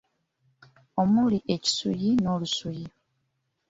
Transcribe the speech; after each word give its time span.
Omuli 1.01 1.37
ekisuuyi 1.53 2.09
n'olusuuyi. 2.23 2.87